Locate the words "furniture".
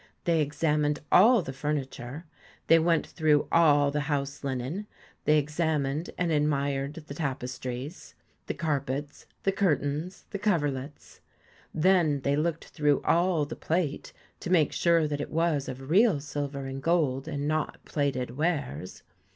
1.53-2.25